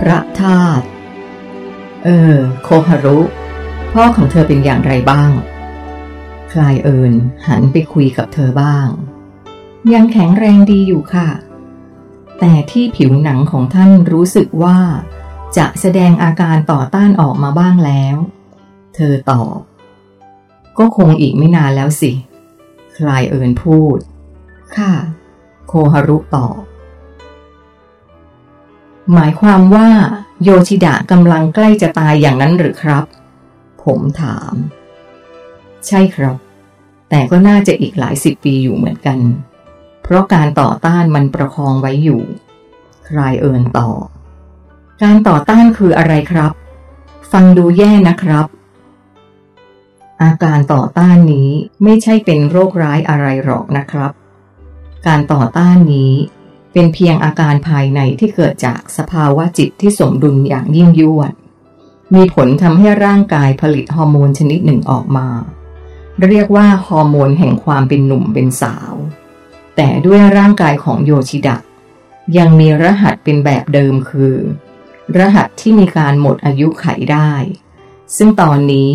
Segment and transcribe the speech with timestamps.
[0.00, 0.86] พระธาตุ
[2.04, 3.18] เออ โคฮารุ
[3.92, 5.30] พ่อของเธอเป็นอย่างไรบ้าง
[6.52, 7.12] คลายเอิญ
[7.46, 8.88] หันไปคุยกับเธอบ้าง
[9.92, 11.28] ยังแข็งแรงดีอยู่ค่ะ
[12.40, 14.78] แต่ที่ผิวหนังของท่านรู้สึกว่า
[15.56, 18.16] จะแสดงอาการต่อต้านออกมาบ้างแล้ว
[18.94, 19.58] เธอตอบ
[20.78, 22.12] ก็คงอีกไม่นานแล้วสิ
[22.96, 23.98] คลายเอิญพูด
[24.76, 24.92] ค่ะ
[25.66, 26.60] โคฮารุตอบ
[29.14, 29.88] หมายความว่า
[30.42, 33.04] โยชิดะกำลังใกล้จะตายอย่างนั้นหรือครับ
[33.82, 34.54] ผมถาม
[35.86, 36.36] ใช่ครับ
[37.10, 39.18] แต่ก็น่าจะอีกหลายสิบปีอยู่เหมือนกัน
[40.02, 42.22] เพราะการต่อต้านมันประคองไว้อยู่
[43.06, 43.90] ใคลายเอิญต่อ
[45.02, 46.52] การต่อต้านคืออะไรครับ
[47.32, 48.46] ฟังดูแย่นะครับ
[50.22, 51.50] อาการต่อต้านนี้
[51.82, 54.12] ไม่ใช่เป็นโรคร้ายอะไรหรอกนะครับ
[55.06, 56.12] การต่อต้านนี้
[56.72, 61.32] เป็นเพียงอาการภายในที่เกิดจากสภาวะจิตที่สมดุลอย่างยิ่งยวด
[62.14, 65.28] มีผลทำให้ร่างกายผลิตฮอร์โมนชนิดหนึ่งออกมา
[66.24, 68.92] เรียกว่าฮอร์โมนแห่งความเป็นหนุ่มเป็นสาว
[69.76, 71.56] แต่ด้วยร่างกายของโยชิดะ
[72.36, 74.36] ยังมีรหัสเป็นแบบเดิมคือ
[75.16, 77.32] รหัสที่มีการหมดอายุไขได้
[78.16, 78.90] ซึ่งตอนนี้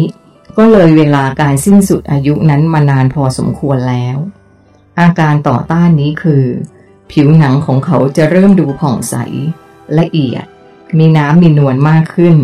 [0.57, 4.17] ก็เลยเวลาการสิ้นสุดอายุนั้นมานานพอสมควรแล้ว
[4.99, 6.43] อาการต่อต้านนี้คือ
[7.11, 9.15] ผิวหนังของเขาจะเริ่มดูผ่องใส
[9.99, 10.45] ละเอียด
[10.97, 12.37] มีน้ำมีนวลมากขึ้น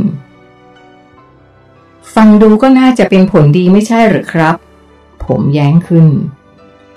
[2.15, 4.55] ฟังดูก็น่าจะเป็นผลดีไม่ใช่หรือครับ
[5.25, 6.07] ผมแย้งขึ้น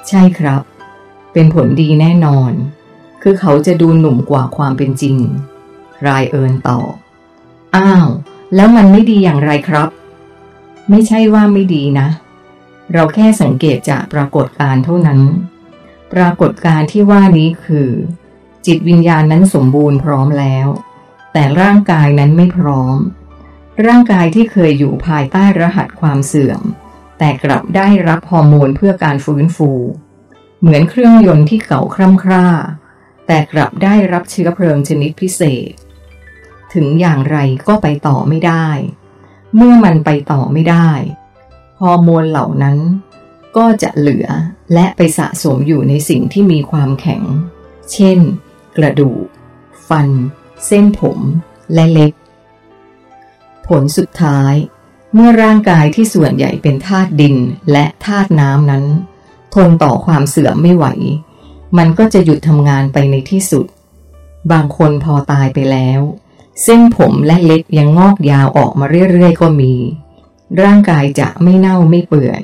[0.09, 0.63] ใช่ครับ
[1.33, 2.53] เป็นผลดีแน่นอน
[3.23, 5.17] คือเขาจะดูหนุ่มกว่าความเป็นจริง
[6.07, 6.93] รายเอินตอบ
[7.77, 8.07] อ้าว
[8.55, 9.89] แล้วมันไม่ดีอย่างไรครับ
[10.91, 12.09] ไม่ใช่ว่าไม่ดีนะ
[12.93, 15.21] เราแค่สังเกตจากปรากฏการเท่านั้น
[16.13, 17.91] ปรากฏการที่ว่านี้คือ
[18.67, 20.69] จิตวิญญาณนั้นสมบูรณ์พร้อมแล้ว
[21.33, 22.97] แต่ร่างกายนั้นไม่พร้อม
[23.87, 26.63] ร่างกายที่เคยอยู่ภายใต้รหัสความเสื่อม
[27.19, 29.71] แต่กลับได้รับฮอร์โมนเพื่อการฟื้นฟู
[30.61, 32.47] เหมือนเครื่องยนต์ที่เก่าคร่ำคร่า
[33.27, 35.73] แต่กลับได้รับเชื้อเพลิงชนิดพิเศษ
[36.75, 37.37] ถึงอย่างไร
[37.69, 38.69] ก็ไปต่อไม่ได้
[39.57, 40.91] เมื่อมันไปต่อไม่ได้
[41.81, 42.79] ฮอร์โมนเหล่านั้น
[43.57, 44.27] ก็จะเหลือ
[44.75, 47.23] และไปสะสมอยู่ในสิ่งที่มีความแข็ง
[47.93, 48.19] เช่น
[48.77, 49.25] กระดูก
[49.89, 50.09] ฟัน
[50.67, 51.19] เส้นผม
[51.75, 52.13] และเล็บ
[53.67, 54.55] ผลสุดท้าย
[55.15, 57.37] เมื่อร่างกายที่ส่วนใหญ่เป็นธาตุดิน
[57.73, 58.85] และธาตุน้ำนั้น
[59.55, 60.87] ทนต่อความเสื่อมไม่ไหว
[61.79, 63.67] มันก็จะหยุดทำงานไปในที่สุด
[64.53, 66.01] บางคนพอตายไปแล้ว
[66.63, 69.75] เส้นผมและเล็บยังงอกยาวออกมาเรื่อยๆก็มี
[70.63, 72.43] ร่างกายจะไม่เน่าไม่เปื่อย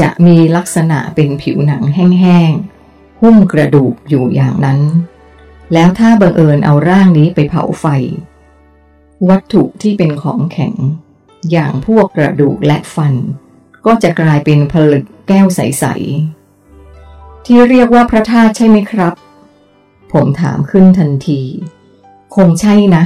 [0.00, 4.80] จะมีลักษณะเป็นผิวหนังแห้งๆ หุ้มกระดูกอยู่อย่างนั้น
[5.72, 7.86] แล้วถ้าบังเอิญเอาร่างนี้ไปเผาไฟ
[9.28, 10.74] วัตถุที่เป็นของแข็ง
[11.50, 13.14] อย่างพวกกระดูกและฟัน
[13.86, 15.84] ก็จะกลายเป็นผลึกแก้วใส
[16.66, 19.14] ๆ ที่เรียกว่าพระธาตุใช่ไหมครับ
[20.12, 21.42] ผมถามขึ้นทันที
[22.36, 23.04] คงใช่นะ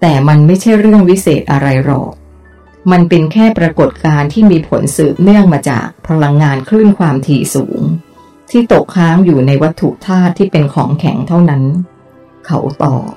[0.00, 2.12] แต่มันไม่ใช่เรื่องวิเศษอะไรหรอก
[2.90, 7.80] มันเป็นแค่ปรากฏการณ์ที่มีผลสืบเนื่องมาจากพลังงานคลื่นความถี่สูง
[8.50, 11.62] ที่ตกค้างอยู่ในวัตถุธาตุที่เป็นของแข็งเท่านั้น
[12.46, 13.10] เขาตอบ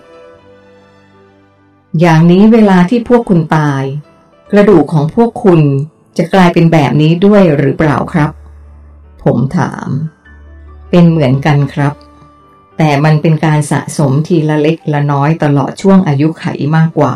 [2.00, 3.84] อย่างนี้เวลาที่พวกคุณตาย
[4.52, 5.62] กระดูกของพวกคุณ
[6.18, 8.30] จะกลายเป็นแบบนี้ด้วยหรือเปล่าครับ
[9.24, 9.88] ผมถาม
[10.90, 11.94] เป็นเหมือนกันครับ
[12.78, 17.14] แต่มันเป็นการสะสมทีละเล็กละน้อยตลอดช่วงอายุไขมากกว่า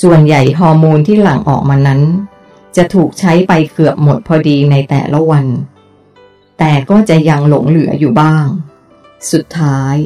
[0.00, 2.02] ส่วนใหญ่ฮอร์โมนที่หลั่งออกมานั้น
[2.76, 5.46] จะถูกใช้ไปเกือบหมดพอดีในแต่ละวัน
[6.58, 8.46] แต่ก็จะยังหลงเหลืออยู่บ้าง
[9.32, 9.96] สุดท้าย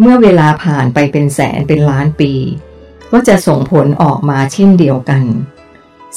[0.00, 2.32] เมื่อเวลาผ่านไปเป็นแสนเป็นล้านปี
[3.12, 5.24] ก็จะส่งผลออกมาเช่นเดียวกัน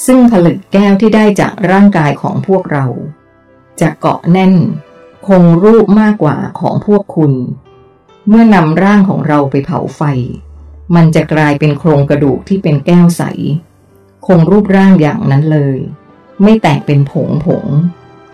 [0.06, 2.86] ซึ่งผลึกแก้วที่ได้จากร่างกายของพวกเรา
[3.82, 4.54] จะเกาะแน่น
[5.28, 7.34] คงรูปมากกว่าของพวกคุณ
[8.28, 10.02] เมื่อนำร่างของเราไปเผาไฟ
[10.96, 13.24] มันจะกลายเป็นโครงกระดูกที่เป็นแก้วใส
[14.26, 15.78] คงรูปร่างอย่างนั้นเลย
[16.44, 17.66] ไม่แตกเป็นผงผง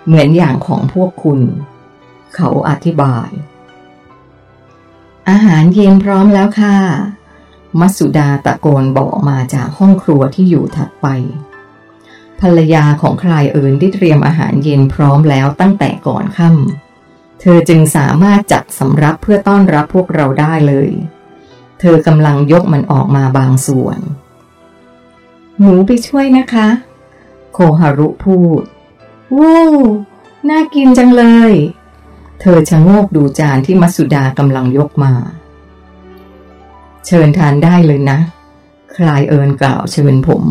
[0.05, 1.39] เหมือนอย่างของพวกคุณ
[2.35, 3.29] เขาอธิบาย
[5.29, 6.77] อาหารเย็นพร้อมแล้วค่ะ
[7.79, 11.07] มัสุดาตะโกนบอกมาจากห้องครัวที่อยู่ถัดไป
[12.39, 20.89] ภรรยาของใคลายเอิญได้เตรียมอาหารเย็นพร้อมแล้วตั้งแต่ก่อนค่ำเธอจึงสามารถจัดสำรับเพื่อต้อนรับพวกเราได้เลย
[21.79, 23.99] เธอกำลังยกมันออกมาบางส่วน
[25.59, 26.67] หนูไปช่วยนะคะ
[27.53, 28.63] โคฮารุพูด
[29.37, 29.61] วู้
[30.49, 31.53] น่ากินจังเลย
[32.41, 35.13] เธอชะโงกดูจานที่มัสสุดากำลังยกมา
[37.05, 38.19] เชิญทานได้เลยนะ
[38.95, 40.43] คลายเอิญกล่าวเชิญผม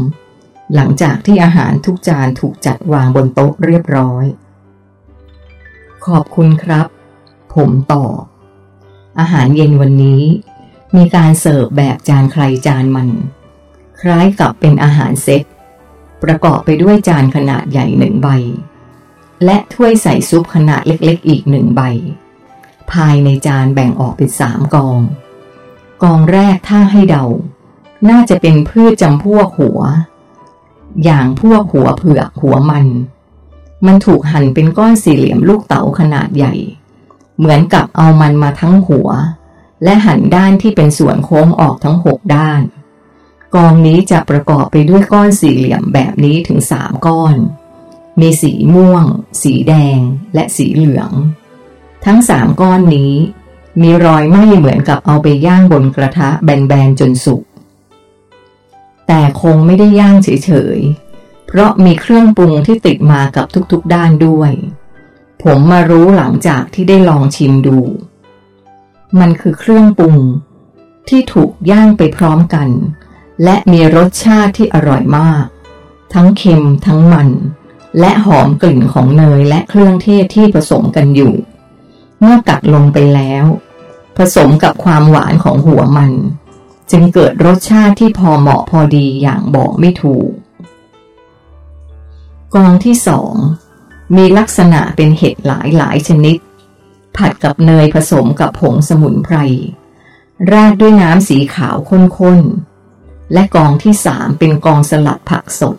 [0.74, 4.24] หลังจากที่อาหารทุกจานถูกจัดวางบนโต๊ะเรียบร้อย
[6.06, 6.86] ขอบคุณครับ
[7.54, 8.22] ผมตอบ
[9.18, 10.22] อาหารเย็นวันนี้
[10.96, 13.08] มีการเสิร์ฟแบบจานใครจานมัน
[14.00, 15.42] คล้ายกับเป็นอาหารเซต
[16.22, 18.28] ประกอบไปด้วยจานขนาดใหญ่หนึ่งใบ
[19.44, 21.82] และถ้วยใส่ซุปขนาดเล็กๆอีกหนึ่งใบ
[22.92, 24.98] ภายในจานแบ่งออกเป็นสามกอง
[26.02, 27.24] กองแรกถ้าให้เดา
[28.10, 29.80] น่าจะเป็นพืชจำพวกหัว
[31.04, 32.86] อย่างพวกหัวเผือกหัวมัน
[33.86, 36.54] มันถูกหั่นเป็นก้อนสี่เหลี่ยมลูกเต๋าขนาดใหญ่
[37.38, 39.08] เหมือนกับเอามันมาทั้งหัว
[39.84, 42.60] และหันด้านที่เป็นส่วนโค้งออกทั้งหกด้าน
[43.54, 47.36] กองนี้จะประกอบไปด้วยก้อนสี่เหลี่ยมแบบนี้ถึงสามก้อน
[48.20, 49.04] มีสีม่วง
[49.42, 49.98] สีแดง
[50.34, 51.10] และสีเหลือง
[52.06, 53.12] ทั้งสามก้อนนี้
[53.82, 57.42] มีรอยไหม้เหมือนกับเอาไปย่างบนกระทะแบนๆจนสุก
[59.06, 64.52] แต่คงไม่ได้ย่างเฉยๆ เพราะมีเครื่องปรุงที่ติดมากับทุกๆด้านด้วย
[65.42, 67.78] ผมมารู้หลังจากที่ได้ลองชิมดู
[69.20, 70.16] มันคือเครื่องปรุง
[71.08, 72.68] ที่ถูกย่างไปพร้อมกัน
[73.44, 75.44] และมีรสชาติที่อร่อยมาก
[76.14, 77.28] ทั้งเค็มทั้งมัน
[78.00, 81.34] และหอมกลิ่นของเนยและเครื่องเทศที่ผสมกันอยู่
[82.18, 83.44] เมื่อกัดลงไปแล้ว
[84.16, 86.12] ผสมกับความหวานของหัวมัน
[86.90, 90.30] จึงเกิดรสชาติที่พอเหมาะพอดีอย่างบอกไม่ถูก
[92.54, 93.34] กองที่สอง
[94.16, 96.36] มีลักษณะเป็นเห็ดหลายหลายชนิด
[97.18, 99.36] ผัดกับเนยผสมกับผงสมุนไพร
[100.50, 105.76] ราดด้วยน้ำสีขาวข้นๆ และกองที่สามเป็นกองสลัดผักสด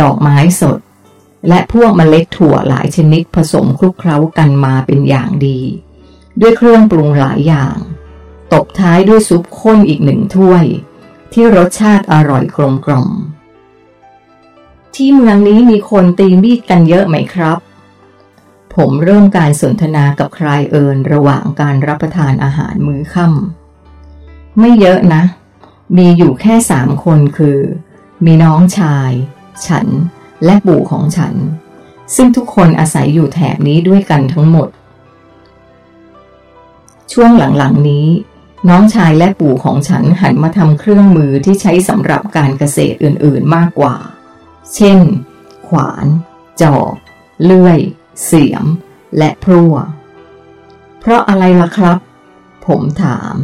[0.00, 0.80] ดอกไม้สด
[1.48, 5.60] และพวกเมล็ดถั่วหลายชนิดผสมคลุกเคล้ากันมาเป็นอย่างดี
[6.40, 7.76] ด้วยเครื่องปรุงหลายอย่าง
[8.52, 10.64] ตบท้ายด้วยซุปข้นอีกหนึ่งถ้วย
[11.32, 13.08] ที่รสชาติอร่อยกลมกล่อม
[14.94, 17.58] ที่เมืองนี้มีคนตีมีดกันเยอะไหมครับ
[18.76, 25.22] ผมเริ่มการสนทนากับใคลายเอินระหว่างการรับประทานอาหารมื้อค่ำไม่เยอะนะ
[25.96, 27.58] มีอยู่แค่สามคนคือ
[28.24, 29.10] มีน้องชาย
[29.66, 29.86] ฉัน
[30.44, 31.34] และปู่ของฉัน
[32.14, 34.68] ซึ่งทุกคนอาศัยอยู่แถบนี้ด้วยกันทั้งหมด
[37.12, 38.06] ช่วงหลังๆนี้
[38.68, 43.96] น้องชายและปู่ของฉันหันมาทำเครื่องมือที่ใช้สำหรับการเกษตรอื่นๆมากกว่า
[44.74, 44.98] เช่น
[45.68, 46.06] ขวาน
[46.62, 46.94] จอบ
[47.44, 47.80] เลื่อย
[48.24, 48.66] เสียม
[49.18, 49.74] และพรั่ว
[51.00, 51.98] เพราะอะไรล่ะครับ
[52.66, 53.34] ผมถาม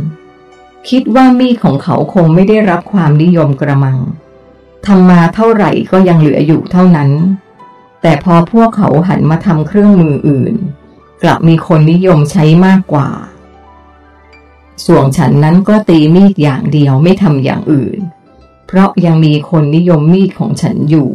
[0.88, 3.99] คิดว่ามีดของเขาคงไม่ได้รับความนิยมกระมัง
[4.87, 7.11] ทำมาเท่าไหร่ก็ยังเหลืออยู่เท่านั้น
[8.02, 10.55] แต่พอพวกเขาหันมาทำเครื่องมืออื่น
[11.23, 13.08] กลับมีคนนิยมใช้มากกว่า
[14.87, 17.99] ส่วนฉันนั้นก็ตีมีดอย่างเดียวไม่ทำอย่างอื่น
[18.66, 21.11] เพราะยังมีคนนิยมมีดของฉันอยู่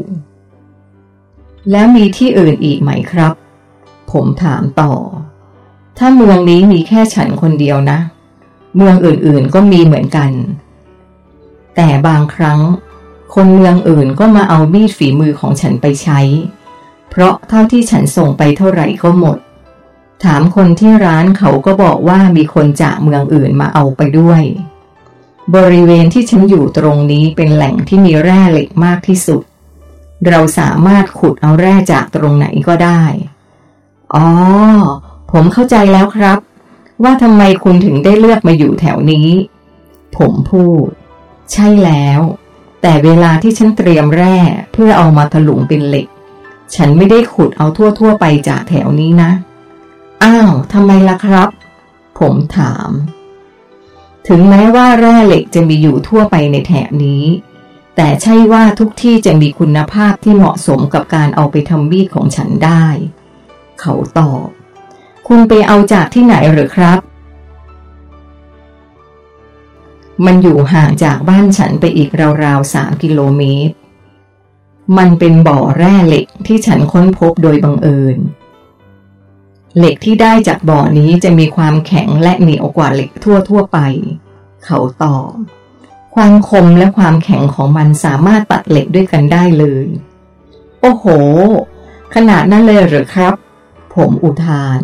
[1.71, 3.33] แล้วมีที่อื่นอีกไหมครับ
[4.15, 4.93] ผมถามต่อ
[5.97, 7.99] ถ้าเมืองนี้มีแค่ฉันคนเดียวนะ
[8.77, 10.31] เมืองอื่นๆก็มีเหมือนกัน
[11.75, 12.59] แต่บางครั้ง
[13.35, 16.19] คนเมืองอื่นก็มาเอามีดฝีมือของฉันไปใช้
[17.09, 19.37] เพราะเท่าที่ฉันส่งไปเท่าไหร่ก็หมด
[20.23, 24.43] ถามคนที่ร้านเขาก็บอกว่ามีคนจากเมืองอื่นมาเอาไปด้วย
[25.55, 29.43] บริเวณที่ฉันอยู่ตรงนี้เป็นแหล่งที่มีแร่เหล็กมากที่สุด
[30.27, 33.03] เราสามารถขุดเอาแร่จากตรงไหนก็ได้
[34.13, 34.25] อ๋อ
[35.31, 36.37] ผมเข้าใจแล้วครับ
[37.03, 39.29] ว่าทำไมคุณถึงได้เลือกมาอยู่แถวนี้
[40.17, 40.87] ผมพูด
[41.51, 42.21] ใช่แล้ว
[42.81, 44.37] แต่เวลาที่ฉันเตรียมแร่
[44.73, 46.07] เพื่อเอามาถลุงเป็นเหล็ก
[46.75, 49.31] ฉันไม่ได้ขุดเอาทั่วๆไปจากแถวนี้นะ
[50.23, 51.49] อ้าวทำไมล่ะครับ
[52.19, 52.89] ผมถาม
[54.27, 57.25] ถึงแม้ว่าแร่เหล็กจะมีอยู่ทั่วไปในแถบนี้
[57.95, 62.85] แต่ใช่ว่าทุกที่จะมีคุณภาพที่เหมาะสมกับการเอาไปทำมีดของฉันได้
[63.79, 64.47] เขาตอบ
[65.27, 66.99] คุณไปเอาจากที่ไหนหรือครับ
[70.25, 72.09] มันอยู่ห่างจากบ้านฉันไปอีก
[72.43, 73.75] ราวๆสามกิโลเมตร
[74.97, 78.17] มันเป็นบ่อแร่เหล็กที่ฉันค้นพบโดยบังเอิญ
[79.77, 83.79] เหล็กที่ได้จากบ่อนี้จะมีความแข็งและเหนียวกว่าเหล็กทั่วๆไป
[84.65, 85.31] เขาตอบ
[86.15, 89.85] ความคมและความแข็งของมันสามารถตัดเหล็กด้วยกันได้เลย
[90.81, 91.05] โอ้โห
[92.15, 93.33] ขนาดนั้นเลยหรือครับ
[93.95, 94.81] ผมอุทาน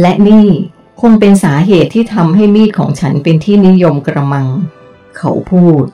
[0.00, 0.46] และนี่
[1.00, 4.46] คงเป็นสาเหตุที่ทำให้มีดของฉันเป็นที่นิยมกระมัง
[5.16, 5.84] เขาพูด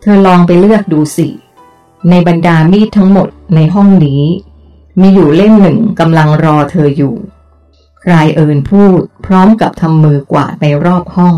[0.00, 1.28] เธอลองไปเลือกดูสิ
[2.10, 4.24] ในบรรดามีดทั้งหมดในห้องนี้
[5.00, 7.14] มีอยู่เล่มหนึ่งกำลังรอเธออยู่
[8.04, 11.36] คลายเอิญพูดพร้อมกับทำมือกวาดไปรอบห้อง